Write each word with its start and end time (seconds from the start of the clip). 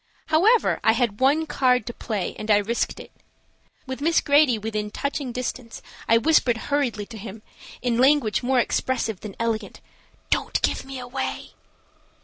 However, 0.29 0.79
I 0.83 0.93
had 0.93 1.19
one 1.19 1.45
card 1.45 1.85
to 1.85 1.93
play 1.93 2.35
and 2.39 2.49
I 2.49 2.57
risked 2.57 2.99
it. 2.99 3.11
With 3.85 4.01
Miss 4.01 4.19
Grady 4.19 4.57
within 4.57 4.89
touching 4.89 5.31
distance 5.31 5.79
I 6.09 6.17
whispered 6.17 6.57
hurriedly 6.57 7.05
to 7.05 7.19
him, 7.19 7.43
in 7.83 7.99
language 7.99 8.41
more 8.41 8.57
expressive 8.57 9.19
than 9.19 9.35
elegant: 9.39 9.79
"Don't 10.31 10.59
give 10.63 10.85
me 10.85 10.97
away." 10.97 11.51